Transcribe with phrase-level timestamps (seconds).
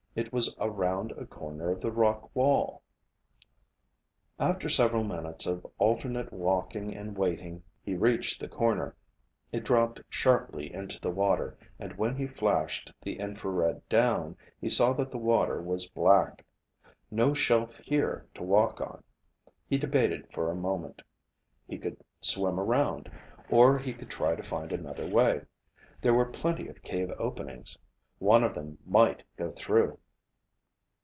[0.13, 2.81] It was around a corner of the rock wall.
[4.37, 8.93] After several minutes of alternate walking and waiting he reached the corner.
[9.53, 14.91] It dropped sharply into the water, and when he flashed the infrared down, he saw
[14.95, 16.43] that the water was black.
[17.09, 19.01] No shelf here to walk on.
[19.65, 21.01] He debated for a moment.
[21.69, 23.09] He could swim around,
[23.49, 25.45] or he could try to find another way.
[26.01, 27.77] There were plenty of cave openings.
[28.19, 29.97] One of them might go through.